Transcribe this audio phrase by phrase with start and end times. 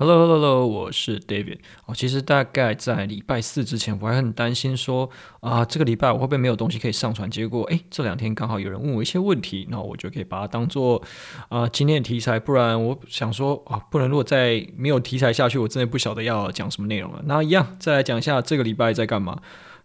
[0.00, 1.58] Hello，Hello，Hello，我是 David。
[1.84, 7.30] 哦，其实大概在礼拜四之前，我还很担心说啊，这个礼拜我会不会没有东西可以上传？
[7.30, 11.02] 结果，诶，这两天刚好有人问我一些问题，那我就可以把它当做
[11.50, 12.40] 啊今天的题材。
[12.40, 17.22] 不然我想说啊，不然如果再没有题材下去，我真的不晓得要讲什么内容了。
[17.26, 19.38] 那一样，再来讲一下这个礼拜在干嘛。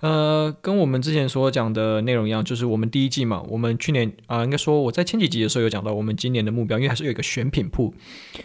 [0.06, 7.92] 呃，跟我们之前所讲的内容一样，就是我们第一季嘛，我们去年啊、应该说我在前几集的时候有讲到，我们今年的目标，因为还是有一个选品铺。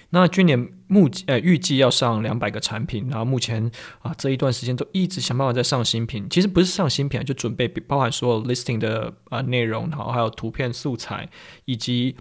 [0.09, 3.71] 那今年目呃预计要上两百个产品，然后目前
[4.01, 11.29] 啊、这一段时间都一直想办法在上新品，其实不是上新品，就准备包含所有 listing 的啊、内容，然后还有图片素材
[11.67, 12.17] 以及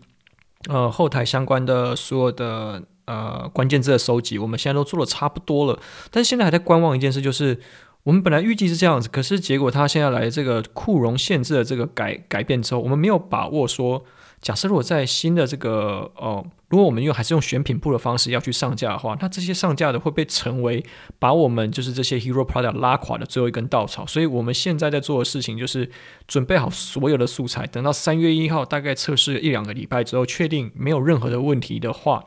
[0.68, 5.80] 呃后台相关的所有的呃关键字的收集，我们现在都做的差不多了，
[6.12, 7.58] 但是现在还在观望一件事，就是。
[8.04, 14.04] 我们本来预计是这样子，可是结果他现在来这个库容限制的这个改改变之后，我们没有把握说，
[14.42, 20.84] 假设如果在新的这个哦，如果我们用还是用选品铺的方式要去上架的话，那这些上架的会被成为
[21.20, 24.06] 把我们就是这些 hero product 拉垮的最后一根稻草。
[24.08, 25.92] 所以我们现在在做的事情就是
[26.26, 32.24] 准备好所有的素材，等到三月一号大概测试一两个礼拜之后，确定没有任何的问题的话。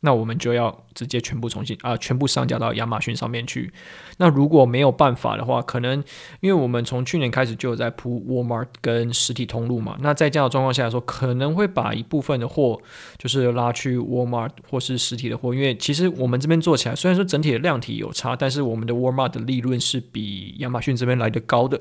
[0.00, 3.72] 那我们就要直接全部重新啊、全部上架到亚马逊上面去。
[4.18, 6.02] 那如果没有办法的话，可能
[6.40, 9.96] 因为我们从去年开始就有在铺 Walmart 跟实体通路嘛。
[10.00, 12.80] 那在这样的状况下来说，可能会把一部分的货
[13.18, 21.80] 就是拉去 Walmart 或是实体的货，因为其实我们这边做起来，虽然说整体的量体有差，但是我们的 Walmart 的利润是比亚马逊这边来的高的。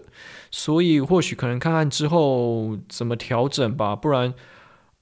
[0.52, 4.34] 所以或许可能看看之后怎么调整吧，不然。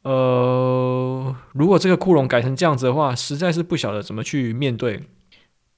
[0.04, 5.02] 呃，如果这个库容改成这样子的话，实在是不晓得怎么去面对，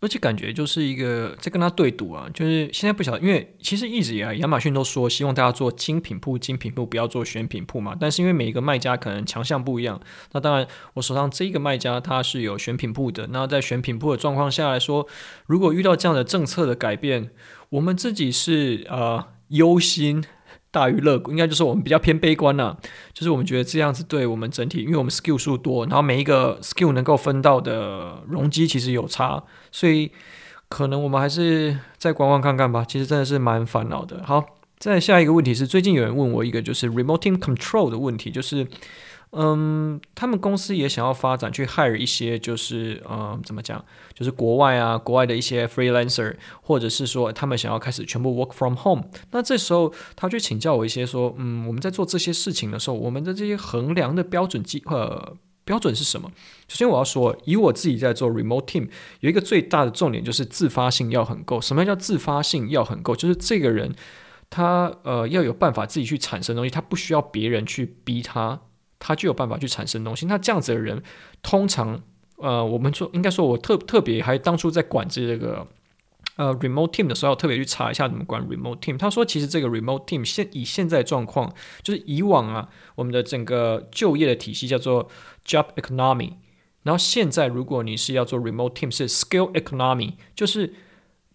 [0.02, 2.28] 而且感觉就是一个在跟他对赌啊。
[2.34, 7.96] 就是现在不晓得，因为其实一直以来亚马逊都说希望大家做精品铺，精品铺不要做选品铺嘛。
[8.00, 10.02] 但是因为每一个卖家可能强项不一样，
[10.32, 13.28] 那当然我手上这一个卖家他是有选品铺的。
[13.32, 15.08] 那在选品铺的状况下来说，
[15.46, 17.30] 如果遇到这样的政策的改变，
[17.70, 20.24] 我们自己是呃忧心。
[20.76, 22.76] 大于乐观，应该就是我们比较偏悲观呐、
[23.14, 29.42] 就是我们觉得这样子对我们整体，因为我们 skill 数多，然后每一个 skill 能够分到的容积其实有差，
[29.72, 30.12] 所以
[30.68, 32.84] 可能我们还是再观望看看吧。
[32.86, 34.22] 其实真的是蛮烦恼的。
[34.26, 34.44] 好，
[34.78, 38.68] 再下一个问题是，最近有人问我一个就是 remote team control 的问题，就是。
[39.32, 49.04] 嗯，他们公司也想要发展去 hire 一些，就是嗯，怎么讲，就是国外啊，国外的一些 freelancer，或者是说他们想要开始全部 work from home。
[49.32, 56.32] 那这时候他就请教我一些说，嗯，我们在做这些事情的时候，我们的这些衡量的标准基呃标准是什么？
[56.70, 58.88] 首先我要说，以我自己在做 remote team，
[59.20, 61.60] 有一个最大的重点就是自发性要很够。
[61.60, 63.14] 什么叫自发性要很够？
[63.16, 63.94] 就是这个人
[64.50, 68.62] 他呃要有办法自己去产生东西，他不需要别人去逼他。
[69.00, 70.26] 他就有办法去产生东西。
[70.26, 71.02] 那这样子的人，
[71.42, 72.02] 通常，
[72.38, 75.68] 呃，我们说应该说，我特特别还当初在管制这个
[76.36, 78.98] 呃 remote team 的时候，特别去查一下怎么管 remote team。
[78.98, 85.10] 他说，其实这个 remote team 现以现在状况，就是以往啊，我们的整个就业的体系叫做
[85.46, 86.34] job economy。
[86.84, 90.74] 然后现在，如果你是要做 remote team，是 skill economy，就是。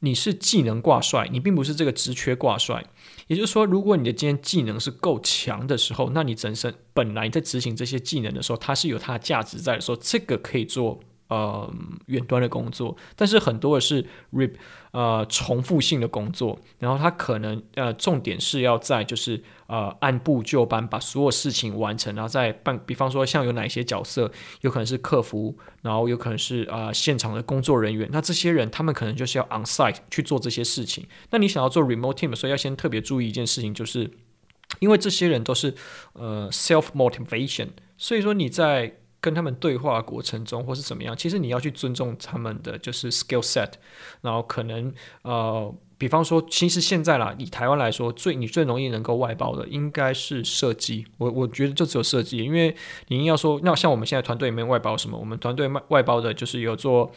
[0.02, 2.86] 你是技能挂帅，你并不是这个职缺挂帅。
[3.30, 10.98] 也就是说，如果你的今天技能是够强的时候，那你本身本来在执行这些技能的时候，它是有它的价值在的时候，这个可以做。
[11.30, 11.72] 呃，
[12.06, 14.50] 远端的工作，但是很多的是 re
[14.90, 24.28] 呃重复性的工作，然后他可能呃重点是要在就是呃按部就班把所有事情完成，然后再办，比方说像有哪些角色，
[24.62, 31.06] 有可能是客服，然后有可能是、呃、现场的工作人员，那这些人他们可能就是要 on site 去做这些事情。
[31.30, 34.10] 那你想要做 remote team，所以要先特别注意一件事情，就是
[34.80, 35.76] 因为这些人都是
[36.14, 38.96] 呃 self motivation，所以说你在。
[39.20, 43.72] 跟他们对话过程中，或是怎么样，其实你要去尊重他们的就是 skill set，
[44.22, 44.92] 然后可能
[45.22, 51.06] 呃，比方说，其实现在啦，以台湾来说，最你最容易能够外包的应该是设计。
[51.18, 52.74] 我我觉得就只有设计，因为
[53.08, 57.12] 你要说，那像我们现在团队里面外包什么，我们团队外外包的就是有做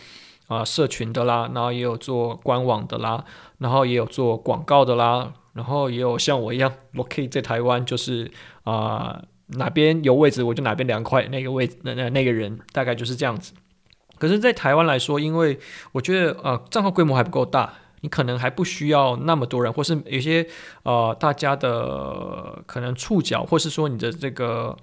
[0.47, 3.23] 啊、社群的啦，然后也有做官网的啦，
[3.59, 8.29] 然后也有做广告的啦，然后也有像我一样，locate 在台湾就是
[8.63, 9.23] 啊。
[9.57, 11.25] 哪边有位置，我就哪边凉快。
[11.27, 13.53] 那个位，那那那个人大概就是这样子。
[14.17, 15.59] 可是，在台湾来说，因为
[15.91, 20.47] 我觉得呃账号规模还不够大，你可能还不需要那么多人，或是有些
[20.83, 24.77] 呃大家的可能触角，或是说你的这个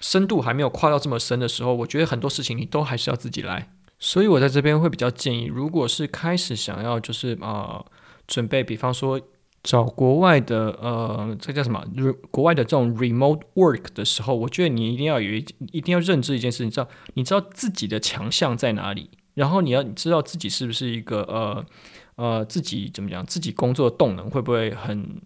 [0.00, 3.68] 深度还没有跨到这么深的时候，我觉得很多事情你都还是要自己来。
[3.98, 7.86] 所以我在这边会比较建议，如果是开始想要就是啊、呃、
[8.26, 9.20] 准备，比方说。
[9.66, 11.84] 找国外的呃，这叫什么？
[12.30, 21.66] 国外的这种 remote work 的时候，我觉得你一定要有一，一定要认知一件事，你知道，你知道自己的强项在哪里，然后你要知道自己是不是一个呃
[22.14, 25.20] 呃自己怎么讲，自己工作的动能会不会很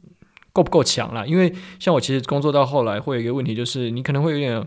[0.54, 1.26] 够不够强啦？
[1.26, 4.66] 因为像我其实工作到后来会有一个问题，就是你可能会有点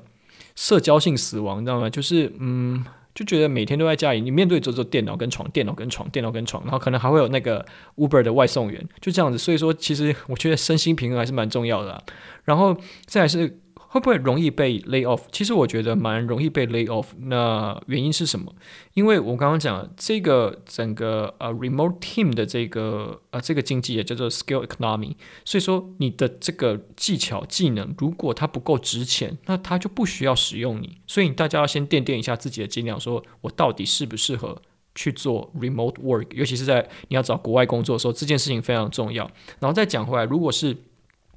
[0.56, 1.90] 社交性死亡，你知道吗？
[1.90, 2.86] 就是嗯。
[3.16, 7.66] 就觉得每天都在家里，你面对着这电脑跟床，电脑跟床，电脑跟床，然后可能还会有那个
[7.96, 9.38] Uber 的外送员，就这样子。
[9.38, 12.04] 所以说，其实我觉得身心平衡还是蛮重要的。
[12.44, 13.60] 然后再来是。
[13.94, 15.22] 会不会容易被 lay off？
[15.32, 17.10] 其实我觉得蛮容易被 lay off。
[17.20, 18.52] 那原因是什么？
[18.96, 25.14] 因为我刚刚讲这个整个呃 remote team 的这个呃这个经济也叫做 skill economy。
[25.46, 30.98] 所以说你的这个技巧技能如果它不够值钱，那它就不需要使用你。
[31.06, 34.60] 所以大家要先垫垫一下自己的斤两，说我到底适不适合
[34.96, 36.26] 去做 remote work？
[36.32, 39.30] 尤其是在你要找国外工作的时候，这件事情非常重要。
[39.60, 40.76] 然后再讲回来，如果是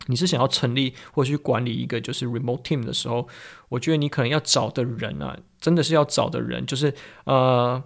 [0.06, 3.26] 你是想要成立或去管理一个就是 remote team 的时候，
[3.68, 6.94] 我觉得你可能要找的人啊，真的是要找的人，就是
[7.24, 7.82] 呃，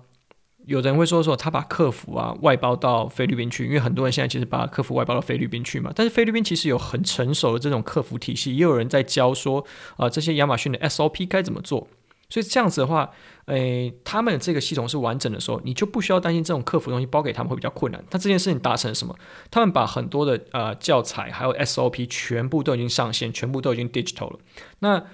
[0.66, 5.90] 有人会说说他把客服啊外包到菲律宾去，因为很多人现在其实把客服外包到菲律宾去嘛。
[5.94, 9.64] 但是菲律宾其实有很成熟的这种客服体系，也有人在教说
[9.96, 11.88] 啊、这些亚马逊的 SOP 该怎么做。
[12.30, 13.10] 所以这样子的话，
[13.46, 18.02] 诶，他们这个系统是完整的时候，你就不需要担心这种客服东西包给他们会比较困难。
[18.08, 19.14] 但这件事情达成什么？
[19.50, 24.38] 他们把很多的呃教材还有 SOP 全部都已经上线，全部都已经 digital 了。
[24.78, 25.04] 那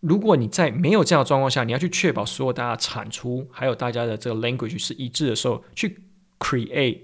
[0.00, 6.02] 如果你在没有这样的状况下，你要去确保所有大家产出还有大家的这个 language 是一致的时候，去
[6.38, 7.00] create。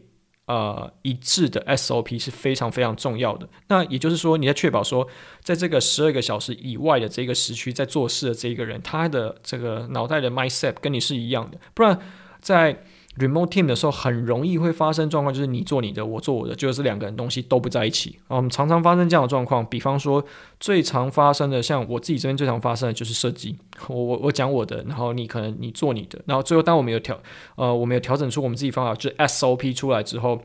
[0.53, 3.49] 呃，一致的 SOP 是非常非常重要的。
[3.69, 5.09] 那也就是说，你在确保说，
[5.43, 11.99] 在这个十二个小时以外的这个时区，在做事的这一个人，他的这个脑袋的 mindset 跟你是一样的，不然
[12.41, 12.85] 在。
[13.19, 18.37] Remote team 的时候很容易会发生状况，就是你做你的，我做我的，就是两个人东西都不在一起啊。
[18.37, 20.25] 我们常常发生这样的状况，比方说
[20.59, 23.55] 最常发生的，像我自己这边最常发生的就是设计，
[23.89, 27.21] 我我我讲我的，然后你可能你做你的，然后最后当我们有调
[27.57, 30.41] 呃我们有调整出我们自己方法，就是 SOP 出来之后，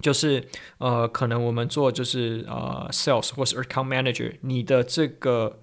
[0.00, 0.44] 就是
[0.78, 5.58] 呃可能我们做就是呃 Sales 或是 Account Manager，你的这个。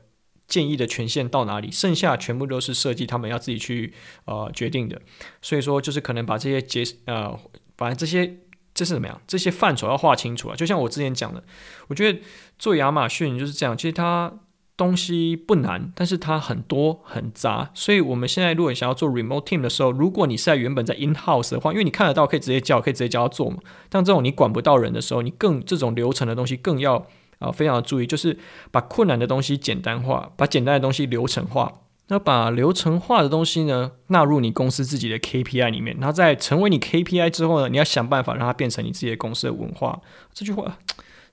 [0.47, 1.69] 建议的权限到哪里？
[1.69, 3.93] 剩下全部都是设计，他们要自己去
[4.25, 5.01] 呃决定的。
[5.41, 7.37] 所以说，就是可能把这些结呃，
[7.75, 8.37] 反正这些
[8.73, 9.21] 这是怎么样？
[9.27, 10.55] 这些范畴要划清楚啊。
[10.55, 11.43] 就像我之前讲的，
[11.87, 12.19] 我觉得
[12.57, 13.77] 做亚马逊就是这样。
[13.77, 14.33] 其实它
[14.77, 17.71] 东西不难，但是它很多很杂。
[17.73, 23.57] 所以我们现在如果想要做 remote team 的时候，如果你是在原本在 in house 的话，因为你看得到，可以直接叫，可以直接叫他做嘛。
[23.89, 27.05] 但这种你管不到人的时候，你更这种流程的东西更要。
[27.39, 28.37] 啊，非常的注意，就是
[28.71, 31.81] 把困难的东西简单化，把简单的东西流程化。
[32.09, 35.97] 那把流程化的东西呢，纳入你公司自己的 KPI 里面。
[35.99, 39.99] 然后在成为你 KPI 之后呢，你要想办法让它变成你自己的公司的文化。
[40.33, 40.77] 这句话，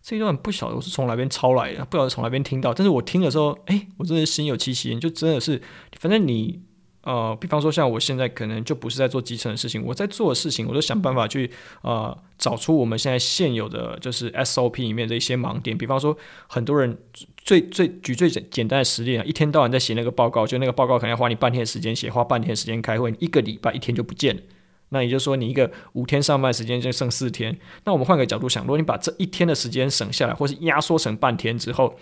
[0.03, 2.75] 这一段不晓得我是从哪边抄来的，不晓得从哪边听到。
[2.75, 5.63] 但是我听的时候，哎，我真的心有戚戚，就真的是，
[5.99, 6.64] 反正你。
[7.05, 11.51] 呃，比方说像我现在可能就不是在做基层的事情，我在做的事情，我都想办法去
[11.83, 15.77] 呃找出我们现在现有的就是 SOP 里面的一些盲点。
[15.77, 16.17] 比方说，
[16.47, 16.97] 很多人
[17.37, 24.43] 最最举最简简单的实例啊，一天到晚在写那个报告，就那个报告可能要花你半天的时间写，花半天的时间开会，一个礼拜一天就不见了。
[24.89, 27.59] 那也就是说，你一个五天上班时间就剩四天。
[27.85, 31.97] 那我们换个角度想，如果你把这一天的时间省下来，或是压缩成半天之后，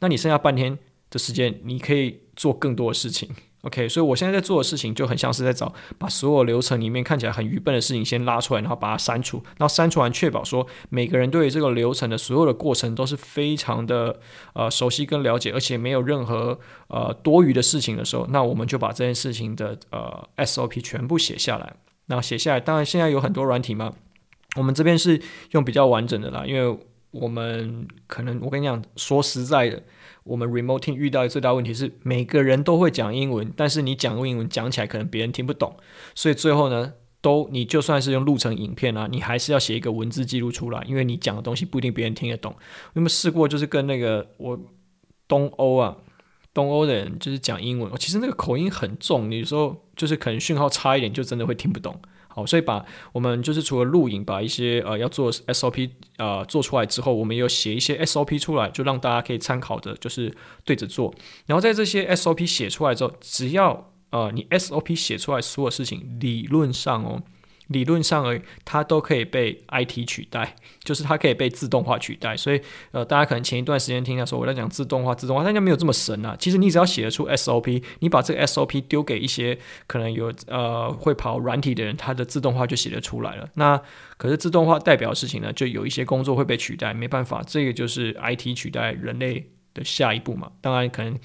[0.00, 0.76] 那你剩下半天
[1.10, 3.28] 的时间，你可以做更多的事情。
[3.62, 14.20] OK，所以我现在在做的事情就很像是在找把所有流程里面看起来很愚笨的事情先拉出来，然后把它删除，然后删除完确保说每个人对于这个流程的所有的过程都是非常的
[14.52, 16.56] 呃熟悉跟了解，而且没有任何
[16.86, 21.74] 呃多余的事情的时候，那我们就把这件事情的呃 SOP 全部写下来。
[22.06, 23.92] 那写下来，当然现在有很多软体嘛，
[24.54, 26.78] 我们这边是用比较完整的啦，因为
[27.10, 29.82] 我们可能我跟你讲说实在的。
[30.28, 35.74] 我们 remote team 遇到的最大问题是，每个人都会讲英文，但是你讲英文讲起来可能别人听不懂，
[36.14, 36.92] 所以最后呢，
[37.22, 42.52] 都你就算是用录成影片啊，你还是要写一个文字记录出来，因为你讲的东西不一定别人听得懂。
[42.92, 44.58] 有没有试过，就是跟那个我
[45.26, 45.96] 东欧啊，
[46.52, 52.00] 东欧的人就是讲英文，其实那个口音很重，你说就是可能讯号差一点，就真的会听不懂。
[52.38, 60.32] 好，所以把我们就是除了录影，把一些呃要做 SOP 呃做出来之后，我们也有写一些 SOP 出来，就让大家可以参考的，就是
[60.64, 61.12] 对着做。
[61.46, 67.20] 然后在这些 SOP 写出来之后，只要呃你 SOP 写出来所有事情，理论上哦。
[67.68, 72.36] 理论上而，它都可以被 IT 取代，就是它可以被自动化取代。
[72.36, 72.60] 所以，
[72.92, 76.34] 呃，大家可能前一段时间听到说我在讲自动化，自动化，但应该没有这么神啊。
[76.38, 83.48] 其实你只要写得出 SOP，你把这个 SOP 丢给一些可能有呃会跑软体的人，它的自动化就写得出来了。
[83.54, 83.80] 那
[84.16, 90.50] 可是自动化代表的事情呢，就有一些工作会被取代，没办法，这个就是 IT 取代人类的下一步嘛。
[90.60, 91.18] 当然，可能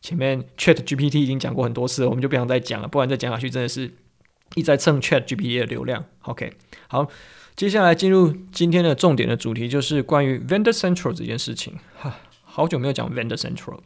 [0.00, 3.92] 前面 ChatGPT 已经讲过很多次了，我们就不想再讲了，不然再讲下去真的是。
[4.54, 6.04] 一直在蹭 ChatGPT 的流量。
[6.22, 6.52] OK，
[6.88, 7.08] 好，
[7.56, 11.78] 接下来进入今天的重点的主题，就是关于 Vendor Central 这件事情。
[11.96, 13.80] 哈，好久没有讲 Vendor Central。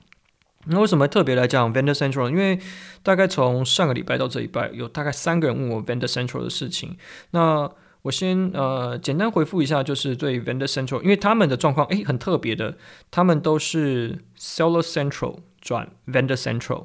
[0.67, 2.31] 那为什么特别来讲 Vendor Central？
[2.31, 2.59] 因为
[3.03, 6.97] 大概从上个礼拜到这礼拜，有大概三个人问我 Vendor Central 的事情。
[7.33, 7.69] 那
[8.03, 12.77] 我先呃简单回复一下，就是对 Vendor Central，因为他们的状况诶很特别的，
[13.11, 16.85] 他们都是 Seller Central 转 Vendor Central。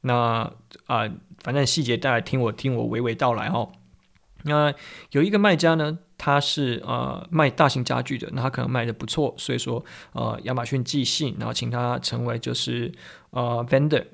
[0.00, 0.52] 那
[0.86, 1.08] 啊、
[1.42, 3.70] 反正细节大家听我听我娓娓道来哦。
[4.44, 4.74] 那
[5.10, 12.90] 有一个卖家呢，他是呃卖大型家具的，那他可能卖的不错，所以说呃亚马逊寄信，然后请他成为就是
[13.30, 14.04] 呃 vendor。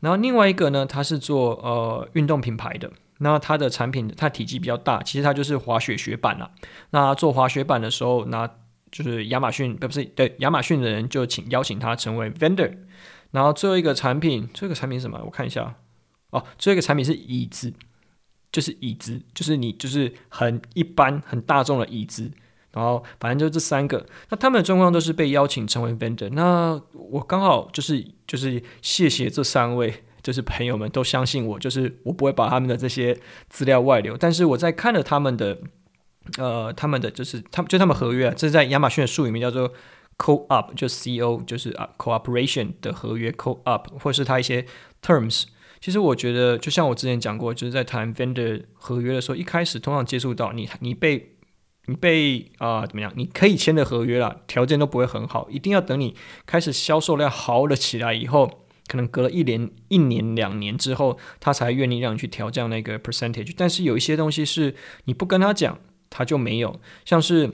[0.00, 6.50] 然后另外一个呢，他是做呃运动品牌的，那他的产品他体积比较大，其实他就是滑雪雪板啦。
[6.90, 8.48] 那做滑雪板的时候，那
[8.90, 12.72] 就是亚马逊不是对亚马逊的人就请邀请他成为 vendor。
[13.32, 15.20] 然后最后一个产品，最后一个产品什么？
[15.24, 15.74] 我看一下
[16.38, 17.72] 哦，最后一个产品是椅子。
[18.52, 22.30] 就是椅子，就是你就是很一般很大众的椅子，
[22.70, 26.30] 然后反正就这三个，那他们的状况都是被邀请成为 vendor。
[26.30, 34.16] 那我刚好就是就是谢谢这三位，就是朋友们都相信我，就是我不会把他们的这些资料外流。
[34.16, 35.58] 但是我在看了他们的
[36.38, 39.72] 呃他们的就是他们就他们合约啊，这是在亚马逊的术语名叫做
[40.16, 44.64] co-op，就 C-O 就是啊 cooperation 的合约 co-op，或是他一些
[45.02, 45.46] terms。
[45.84, 51.36] 其实我觉得，就像我之前讲过，就是在谈 vendor 合约的时候，一开始通常接触到你，你被
[51.84, 53.12] 你被啊、怎么样？
[53.16, 63.52] 你可以签的合约啦，条件都不会很好，一定要等你开始销售量好了起来以后，可能隔了一年、一年、两年之后，他才愿意让你去调降那个 percentage。
[63.54, 64.74] 但是有一些东西是
[65.04, 66.80] 你不跟他讲，他就没有。
[67.04, 67.50] 像是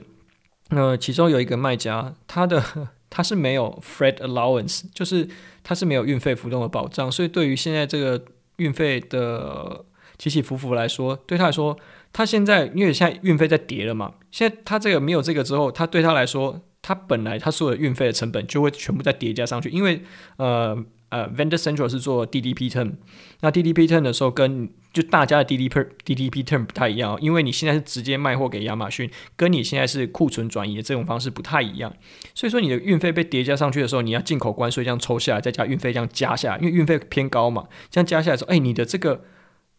[0.69, 2.63] 呃，其中有一个卖家，他的。
[3.11, 5.27] 它是没有 freight allowance，就是
[5.63, 8.25] 它是没有运费浮动的保障，所以对于现在这个
[8.55, 9.85] 运费的
[10.17, 11.77] 起起伏伏来说，对他来说，
[12.11, 20.01] 他现在因为现在运费在跌了嘛，现在他这个没有这个之后，他对他来说，他本来他所有的运费的成本就会全部再叠加上去，因为
[20.37, 20.83] 呃。
[21.11, 22.93] 呃、，Vendor Central 是做 DDP term，
[23.41, 31.93] 那 DDP term 的时候跟就大家的 DDP DDP term 不太一样，因为你现在是直接卖货给亚马逊，跟你现在是库存转移的这种方式不太一样，
[32.33, 39.25] 所以说你的运费被叠加上去的时候，你要进口关税这样抽下来，再加运费这样加下来，因为运费偏高嘛，这样加下来说，哎，你的这个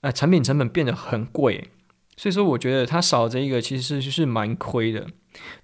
[0.03, 1.71] 呃产品成本变得很贵，
[2.17, 5.01] 所以说我觉得它少这一个其实是是蛮亏的，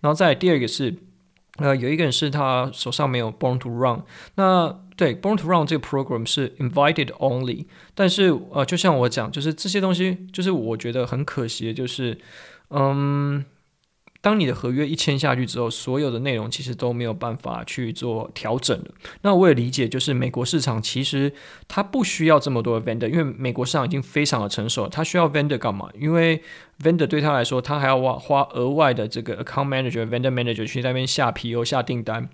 [0.00, 0.96] 然后再来第二个是。
[1.60, 4.04] 呃，有一个人是他手上没有 Born to Run，
[4.36, 7.64] 那对 Born to Run 这个 program 是 invited only，
[7.94, 12.18] 但是呃，就像我讲，就是这些东西，就是我觉得很可惜的，就是
[12.68, 13.44] 嗯。
[14.20, 18.86] 当你的合约一签下去之后，所有的内容其实都没有办法去做调整了。
[19.22, 21.32] 那我也理解，就是美国市场其实
[21.68, 24.88] 它不需要这么多 vendor，因为美国市场已经非常的成熟。
[24.88, 25.88] 它需要 vendor 干嘛？
[25.96, 26.42] 因为
[26.82, 32.28] vendor 对他来说，他还要花花额外的这个 account manager、vendor manager 去那边下 PO、下订单。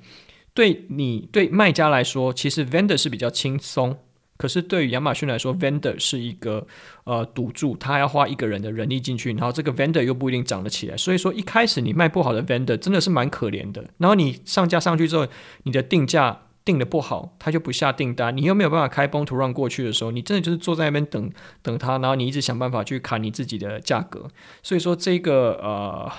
[0.54, 3.99] 对你对卖家来说，其实 vendor 是比较轻松。
[4.37, 6.66] 可是对于亚马逊来说，vendor 是一个
[7.04, 13.84] 呃赌注，他要花一个人的人力进去，然后这个 vendor 又不一定涨得起来，所以说一开始你卖不好的 vendor 真的是蛮可怜的。
[13.99, 15.26] 然后你上架上去之后，
[15.62, 21.30] 你的定价定得不好，他就不下订单，你又没有办法开崩图让过去的时候，你真的就是坐在那边等
[21.62, 24.28] 等他，然后你一直想办法去砍你自己的价格。
[24.64, 26.11] 所以说这个呃，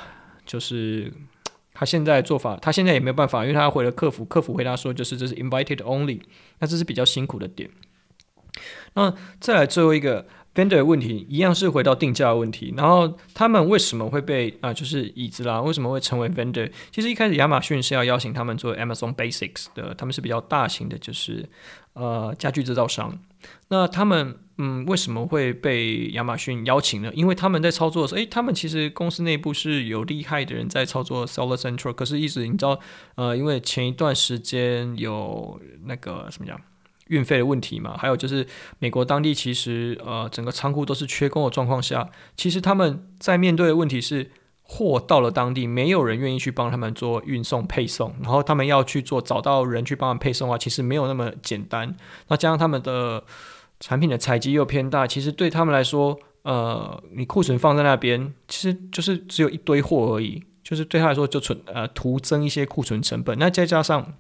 [0.46, 1.12] 就是
[1.76, 6.20] 他现在做法，他现在也没有办法，因为他回了客服，客服回答说就是这是 invited only，
[6.58, 7.70] 那这是比较辛苦的点。
[8.94, 12.74] 那再来最后一个 vendor 的问题，一样是回到定价的问题。
[12.78, 16.72] 然后他们为什么会被啊、就是椅子啦，为什么会成为 vendor？
[16.92, 21.48] 其实一开始亚马逊是要邀请他们做 Amazon Basics 的，他们是比较大型的，就是
[21.96, 23.18] 呃家具制造商。
[23.68, 27.12] 那他们嗯为什么会被亚马逊邀请呢？
[27.14, 32.80] 因为他们在操作的时候，诶，他们其实公司内部是有厉害的人在操作 Solar Central，可是一直你知道
[33.16, 36.60] 呃，因为前一段时间有那个什么讲？
[37.08, 38.48] 运费的问题嘛，还有就是
[38.80, 44.32] 美国当地其实呃整个仓库都是缺工的状况下，其实他们在面对的问题是
[44.68, 51.96] 货到了当地，没有人愿意去帮他们做运送配送，然后他们要去做找到人去帮他们配送的话，其实没有那么简单。
[52.28, 53.24] 那加上他们的
[53.80, 63.38] 产品的采集又偏大，其实对他们来说，呃，你库存放在那边，其实就是只有一堆货而已，就是对他来说就存呃徒增一些库存成本。
[63.40, 64.14] 那再加上。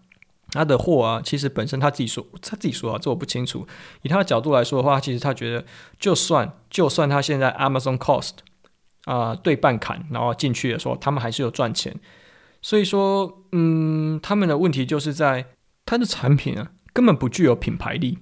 [0.51, 3.67] 他的货啊，其实本身他自己说，他自己说啊，这我不清楚。
[4.03, 5.65] 以他的角度来说的话，其实他觉得，
[5.99, 8.35] 就算就算他现在 Amazon Cost
[9.05, 11.95] 啊、对半砍，然后进去的时候，他们还是有赚钱。
[12.62, 15.45] 所以说，嗯，他们的问题就是在
[15.85, 18.17] 他的产品啊，根本不具有品牌力。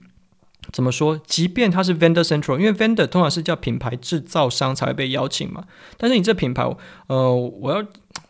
[0.72, 1.20] 怎么说？
[1.28, 5.66] 即便它是 vendor central，因为 vendor 通常是叫品牌制造商才会被邀请嘛。
[5.98, 6.64] 但是你这品牌，
[7.08, 7.86] 呃，我要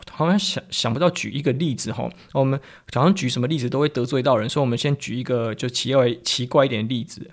[0.10, 2.10] 好像想想不到举一个例子哈。
[2.34, 2.60] 我们
[2.94, 7.30] 好像举什么例子都会得罪到人，所以我们先举一个就奇怪奇怪一点的例子，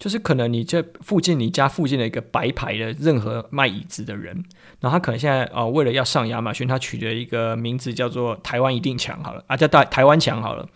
[0.00, 4.34] 就是可能你这附近你家附近的一个白牌的任何卖椅子的人，
[4.80, 10.66] 然后他可能现在啊、为了要上亚马逊，他取了一个名字叫做台湾一定强好了啊，叫台台湾强好了。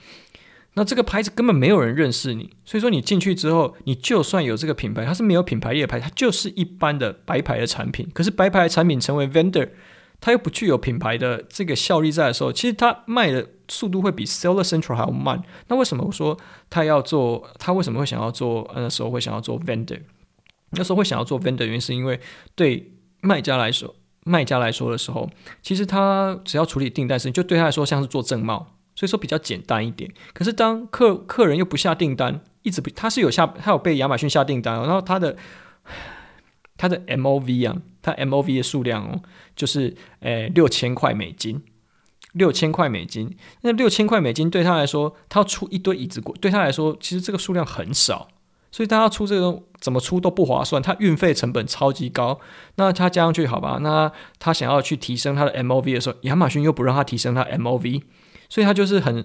[0.74, 8.06] 那这个牌子根本没有人认识你，所以说你进去之后，你就算有这个品牌，它是没有品牌力的牌，它就是一般的白牌的产品。
[8.12, 9.70] 可是白牌的产品成为 vendor，
[10.20, 15.42] 它又不具有品牌的这个效力在的时候，其实它卖的速度会比 Seller Central 还要慢。
[15.68, 16.38] 那为什么我说
[16.70, 17.48] 他要做？
[17.58, 18.70] 他为什么会想要做？
[18.74, 20.00] 那时候会想要做 vendor？
[20.70, 22.20] 那时候会想要做 vendor，原因是因为
[22.54, 23.94] 对卖家来说，
[24.24, 25.28] 卖家来说的时候，
[25.62, 28.74] 其实他只要处理订单事情，就对他来说像是做正贸。
[28.96, 35.36] 所以说比较简单一点，可是当客客人又不下订单，一直不，他是有下，他有被亚马逊下订单，然后他的
[36.76, 39.22] 他的 MOV 啊，他 MOV 的数量哦，
[39.54, 41.62] 就是诶六千块美金，
[42.32, 48.28] 六千块美金，那六千块美金对他来说，他要出一堆椅子过，对他来说其实这个数量很少，
[48.70, 52.40] 所以他要出这个怎么出都不划算，他运费成本超级高，
[52.76, 58.02] 那他加上去好吧，那他想要去提升他的 MOV 的时候，亚马逊又不让他提升他 MOV。
[58.50, 59.24] 所以他就是很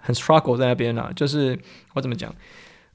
[0.00, 1.58] 很 struggle 在那边啊，就是
[1.94, 2.32] 我怎么讲，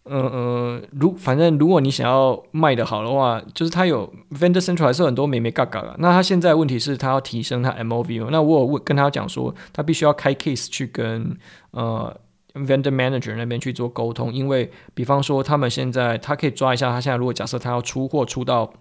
[0.06, 5.96] 嗯、嗯，如反正如果你想要卖得好的话，就是他有 vendor central 还是很多美美嘎嘎的。
[6.00, 11.38] 那他现在问题是他要提升他 MOV，那我有跟他讲说，他必须要开 case 去跟
[11.72, 12.16] 呃
[12.56, 18.74] vendor manager 那边去做沟通，因为比方说他们现在他可以抓一下，他现在如果假设他要出货出到。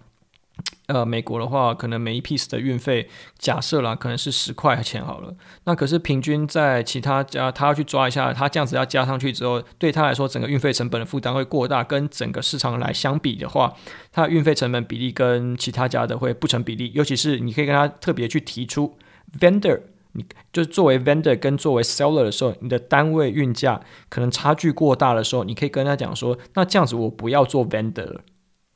[0.93, 5.33] 呃，美国的话，可能每一 piece 的运费，假设啦，可能是十块钱好了。
[5.63, 13.73] 那可是平均在其他家，他要去抓一下，他这样子要加上去之后，对他来说，整个运费成本的负担会过大，跟整个市场来相比的话，
[14.11, 16.91] 他的运费成本比例跟其他家的会不成比例。
[16.93, 18.99] 尤其是你可以跟他特别去提出
[19.39, 19.81] ，vendor，
[20.15, 28.21] 你就是作为 vendor 跟作为 seller 的时候，你的单位运价可能差距过大的时候，你可以跟他讲说，那这样子我不要做 vendor 了。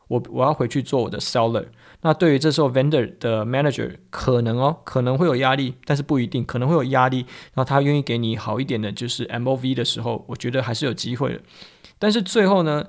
[0.09, 1.65] 我我要回去做我的 seller，
[2.03, 7.19] 那对于这时候 vendor 的 manager 可能哦可能会有压力，但是不一定可能会有压力，
[7.55, 11.41] 然后他愿意给你好一点的，就是 MOV 的时候，我觉得还是有机会的。
[11.99, 12.85] 但是最后呢，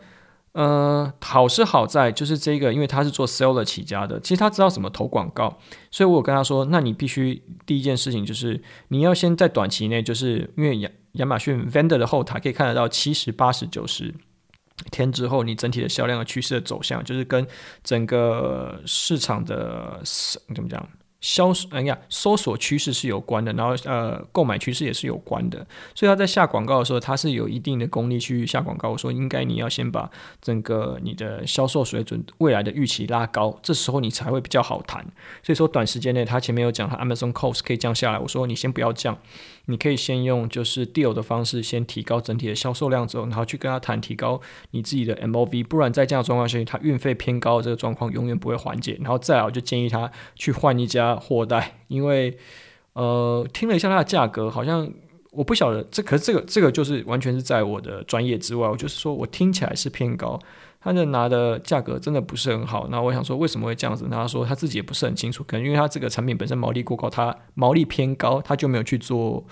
[0.52, 5.58] 呃，好是好在就是这个，因为他是做 seller 起家的，其实他知道怎么投广告，
[5.92, 14.14] 所以我跟他说，那你必须第一件事情就是你要先在短期内，就是因为亚亚马逊 vendor 的后台可以看得到七十八十九十。
[14.92, 17.46] 天之后，你整体的销量和趋势的走向，就是跟
[17.84, 20.02] 整个市场的
[20.54, 20.88] 怎么讲？
[21.26, 28.92] 销售，哎呀，搜索趋势是有关的，然后呃，购买趋势也是有关的，所以他在下广告的时候，他是有一定的功力去下广告。
[28.92, 30.08] 我说，应该你要先把
[30.40, 35.04] 整个你的销售水准未来的预期拉高，这时候你才会比较好谈。
[35.42, 39.18] 所以说，短时间内他前面有讲他 Amazon Cost 可以降下来，我说你先不要降，
[39.66, 48.96] 你可以先用就是 deal 的方式先提高整体的销售量之后，然后去跟他谈提高你自己的 MOV，不然在这样的状况下，他运费偏高这个状况永远不会缓解。
[49.02, 51.15] 然后再来，我就建议他去换一家。
[51.20, 52.38] 货代，因为
[52.94, 54.90] 呃，听了一下它的价格，好像
[55.32, 58.70] 我不晓得这，可是这个这个就是完全是在我的专业之外。
[58.70, 60.40] 我就是说我听起来是偏高，
[60.80, 62.88] 他的拿的价格真的不是很好。
[62.90, 64.08] 那我想说为什么会这样子？
[64.10, 69.46] 他说他自己也不是很清楚，可能因为他这个产品本身毛利过高，他毛利偏高，他就没有去做，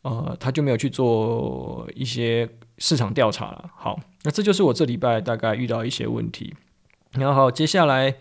[0.00, 3.70] 呃，他就没有去做一些市场调查了。
[3.76, 6.54] 好，那这就是我这礼拜大概遇到一些问题。
[7.12, 8.14] 然后，接下来。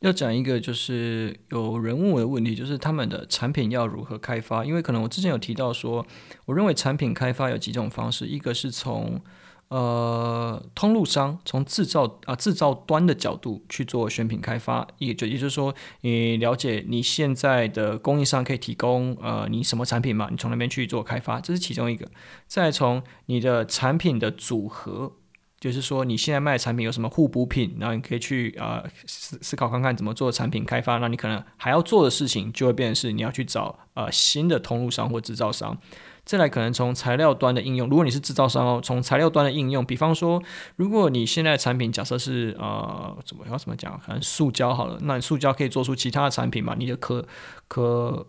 [0.00, 4.64] 要讲一个就是有人问我的问题，就是他们的产品要如何开发？
[4.64, 6.06] 因为可能我之前有提到说，
[6.44, 9.18] 我认为产品开发有几种方式，一个是从
[9.68, 22.06] 呃通路商从制造啊制造端的角度去做选品开发，也就也就是说，你了解你现在的供应商可以提供呃你什么产品嘛，你从那边去做开发，这是其中一个。
[22.46, 25.14] 再从你的产品的组合。
[25.58, 30.98] 就是说，你现在卖的产品有什么互补品，然后你可以去呃思思考看看怎么做产品开发。
[30.98, 35.76] 那你可能还要做的事情就会变成是你要去找呃新的通路商或制造商。
[36.24, 40.42] 再来，可能从材料端的应用，如果你是制造商哦，从材料端的应用，比方说，
[40.74, 46.74] 如果你现在产品假设是呃怎么要怎么讲，可能塑胶好了，那你塑胶可以做出其他的产品嘛？
[46.78, 47.26] 你的可
[47.68, 48.26] 可。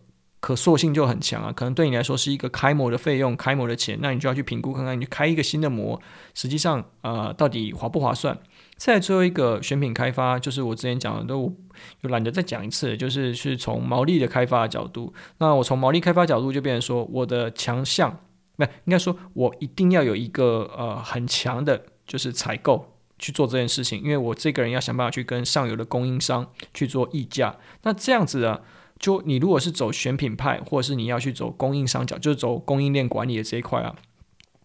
[0.47, 6.01] 可塑性就很强啊，可能对你来说是一个开模的费用、开模的钱，那你就要去评估看看，你开一个新的模，
[6.33, 8.39] 实际上呃到底划不划算？
[8.77, 11.53] 再最后一个选品开发，就是我之前讲的，都
[11.99, 15.13] 又懒得再讲一次，就是是从毛利的开发的角度。
[15.39, 18.17] 那我从毛利开发角度就变成说，我的强项，
[18.55, 27.57] 不应该说我一定要有一个呃很强的就是采购去做这件事情，因为我这个人要想办法去跟上游的供应商去做议价。
[27.83, 28.61] 那这样子啊，
[28.99, 33.95] 就你如果是走选品派，或者是你要去走供应商角，就是走供应链管理的这一块啊，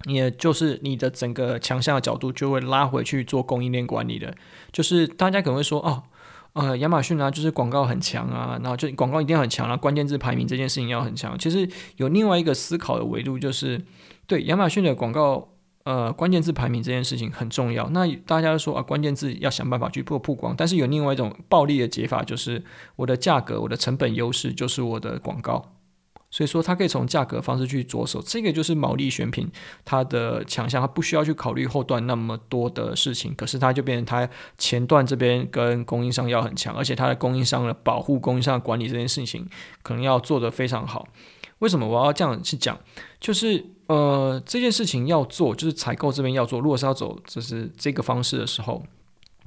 [0.06, 4.34] 也就是你的整个强项的角度就会拉回去做供应链管理的。
[4.72, 6.02] 就是大家可能会说哦。
[6.54, 11.38] 呃，亚马逊啊，就是广告很强啊，然后就广告一定要很强啊，关键字排名这件事情要很强。
[11.38, 11.66] 其实
[11.96, 13.80] 有另外一个思考的维度，就是
[14.26, 15.48] 对亚马逊的广告，
[15.84, 17.88] 呃，关键字排名这件事情很重要。
[17.90, 22.62] 那大家说啊，关键字要想办法去做曝光，但是有另外一种暴力的解法，就是
[22.96, 25.74] 我的价格、我的成本优势就是我的广告。
[26.30, 29.50] 所以说，它可以从价格方式去着手，这个就是毛利选品
[29.84, 39.46] 它的强项，它不需要去考虑后段那么多的事情，可是它就变成它前段这边跟供应商要很强，而且它的供应商的保护、供应商管理这件事情
[39.82, 41.06] 可能要做得非常好。
[41.58, 42.80] 为什么我要这样去讲？
[43.20, 48.82] 就是呃，这件事情要做，就是采购这边要做，如果是要走就是这个方式的时候。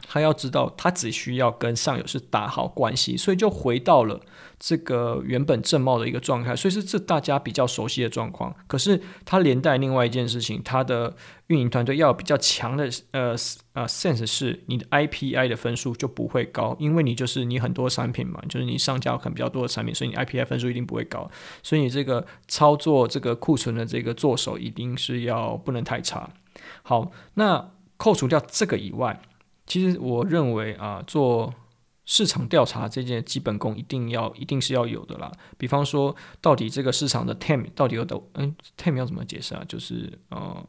[0.08, 4.20] 他要知道，他只需要跟上游是打好关系，所以就回到了
[4.60, 8.54] 这个原本正茂的一个状态，所以是这大家比较熟悉的状况。
[8.68, 11.16] 可是他连带另外一件事情，他的
[11.48, 13.36] 运营团队要有比较强的呃
[13.74, 21.30] 呃 sense，是你的 IPI 的分数就不会高，因为你就是你很多产品嘛，就是你上架可能比较多的产品，所以你 IPI 分数一定不会高。
[21.64, 26.30] 所以你这个操作这个库存的这个做手一定是要不能太差。
[26.84, 29.22] 好，那扣除掉这个以外。
[29.66, 31.54] 其实我认为啊，做
[32.06, 35.32] 市场调查这件基本功一定要一定是要有的啦。
[35.58, 38.30] 比方说，到底这个市场的 TAM 到底有多？
[38.34, 39.64] 嗯，TAM 要怎么解释啊？
[39.68, 40.68] 就是呃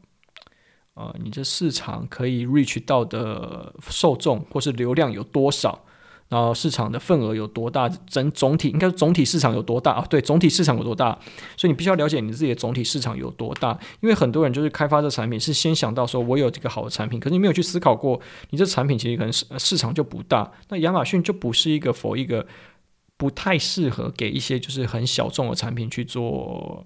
[0.94, 5.84] 呃，你这市场可以 reach 到的受众或是流量有多少？
[6.28, 7.88] 然后市场的份额有多大？
[7.88, 10.06] 整总体应该总体市场有多大啊？
[10.10, 11.16] 对，总体市场有多大？
[11.56, 13.78] 所以你必须要了解你自己的总体市场有多大。
[14.00, 20.50] 因为很多人就是开发这产品是先想到说我有这个好的产品，可是你没有去思考过，你这产品其实可能市市场就不大。
[20.68, 22.46] 那亚马逊就不是一个否一个
[23.16, 26.84] 不太适合给一些就是很小众的产品去做。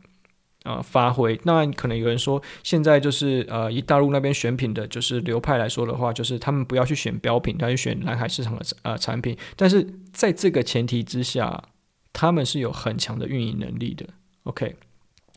[0.64, 1.40] 呃，发挥。
[1.44, 9.36] 那可能有人说，现在就是呃，以大陆那边选品的，就是流派来说的话，就是他们不要去选标品，他去选蓝海市场的呃产品。
[9.56, 11.64] 但是在这个前提之下，
[12.12, 14.04] 他们是有很强的运营能力的。
[14.42, 14.76] OK，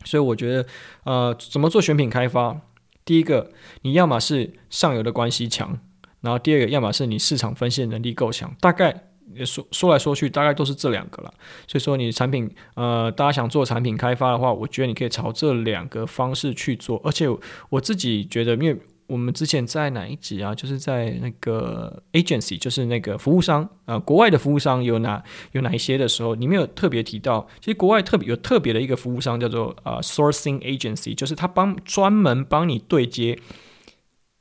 [0.04, 0.66] 所以我觉得
[1.06, 2.60] 呃，怎么做选品开发？
[3.06, 3.52] 第一个，
[3.84, 5.80] 你要么是上游的关系强，
[6.20, 9.13] 然后第二个，要么是你市场分析能力够强，大概。
[9.46, 11.34] 说说来说去，大概都是这两个了。
[11.68, 17.02] 所以说，你产品呃，大家想做产品开发的话，我觉得你可以朝这两个方式去做。
[17.04, 17.28] 而且
[17.70, 33.38] 我自己觉得，因为我们之前在哪一集啊，就是在那个 agency，就是那个服务商啊、国外的服务商有哪有哪一些的时候，里面有特别提到，其实国外特别有特别的一个服务商叫做啊、sourcing agency，就是他帮专门帮你对接。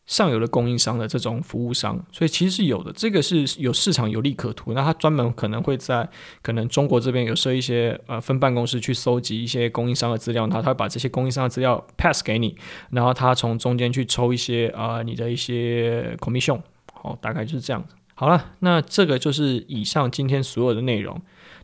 [0.05, 4.73] 上游的供应商的这种服务商，所以其实是有的，这个是有市场有利可图。
[4.73, 6.09] 那他专门可能会在
[6.43, 12.57] 可能中国这边有设一些呃分办公室去搜集一些供应商的资料，然后他会把这些供应商的资料 pass 给你，
[12.91, 16.61] 然后他从中间去抽一些啊、你的一些 commission，
[16.93, 17.95] 好，大概就是这样子。
[18.15, 21.21] 好了，那这个就是以上今天所有的内容。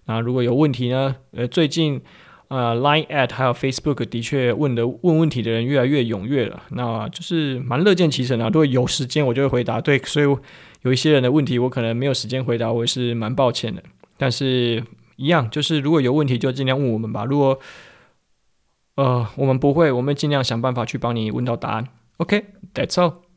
[0.07, 1.16] 那如果有问题呢？
[1.33, 2.01] 呃，最近。
[2.48, 8.46] 呃，Line at 还有 Facebook 的确问的问问题的人越来越踊跃了，那就是蛮乐见其成啊。
[8.46, 10.24] 如果有时间我就会回答，对，所以
[10.82, 13.82] 有一些人的问题我可能没有时间回答，我也是蛮抱歉的。
[14.16, 14.82] 但是
[15.16, 17.24] 一样，就是如果有问题就尽量问我们吧。
[17.26, 17.58] 如果
[18.94, 21.87] 呃我们不会，我们尽量想办法去帮你问到答案。
[22.16, 23.28] OK，that's all。